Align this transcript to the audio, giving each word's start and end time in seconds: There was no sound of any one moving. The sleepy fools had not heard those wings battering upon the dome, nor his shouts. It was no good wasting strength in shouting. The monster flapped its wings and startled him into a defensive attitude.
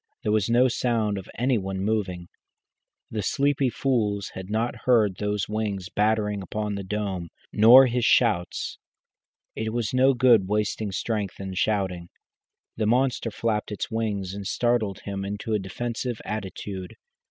There 0.23 0.31
was 0.31 0.49
no 0.49 0.67
sound 0.67 1.19
of 1.19 1.29
any 1.37 1.59
one 1.59 1.79
moving. 1.79 2.27
The 3.11 3.21
sleepy 3.21 3.69
fools 3.69 4.31
had 4.33 4.49
not 4.49 4.85
heard 4.87 5.17
those 5.17 5.47
wings 5.47 5.89
battering 5.89 6.41
upon 6.41 6.73
the 6.73 6.81
dome, 6.83 7.29
nor 7.53 7.85
his 7.85 8.03
shouts. 8.03 8.79
It 9.55 9.73
was 9.73 9.93
no 9.93 10.15
good 10.15 10.47
wasting 10.47 10.91
strength 10.91 11.39
in 11.39 11.53
shouting. 11.53 12.09
The 12.77 12.87
monster 12.87 13.29
flapped 13.29 13.71
its 13.71 13.91
wings 13.91 14.33
and 14.33 14.47
startled 14.47 15.01
him 15.01 15.23
into 15.23 15.53
a 15.53 15.59
defensive 15.59 16.19
attitude. 16.25 16.95